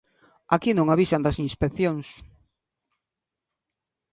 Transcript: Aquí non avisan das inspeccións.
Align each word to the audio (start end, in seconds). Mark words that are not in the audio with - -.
Aquí 0.55 0.71
non 0.75 0.87
avisan 0.89 1.23
das 1.25 1.37
inspeccións. 1.47 2.07